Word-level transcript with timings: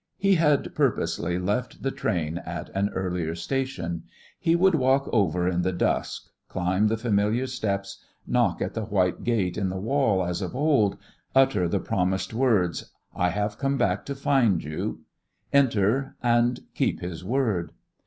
He 0.17 0.33
had 0.33 0.73
purposely 0.73 1.37
left 1.37 1.83
the 1.83 1.91
train 1.91 2.39
at 2.39 2.69
an 2.73 2.89
earlier 2.95 3.35
station; 3.35 4.05
he 4.39 4.55
would 4.55 4.73
walk 4.73 5.07
over 5.13 5.47
in 5.47 5.61
the 5.61 5.71
dusk, 5.71 6.23
climb 6.49 6.87
the 6.87 6.97
familiar 6.97 7.45
steps, 7.45 8.03
knock 8.25 8.63
at 8.63 8.73
the 8.73 8.85
white 8.85 9.23
gate 9.23 9.59
in 9.59 9.69
the 9.69 9.77
wall 9.79 10.25
as 10.25 10.41
of 10.41 10.55
old, 10.55 10.97
utter 11.35 11.67
the 11.67 11.79
promised 11.79 12.33
words, 12.33 12.89
"I 13.15 13.29
have 13.29 13.59
come 13.59 13.77
back 13.77 14.03
to 14.07 14.15
find 14.15 14.63
you," 14.63 15.01
enter, 15.53 16.15
and 16.23 16.61
keep 16.73 17.01
his 17.01 17.23
word. 17.23 17.71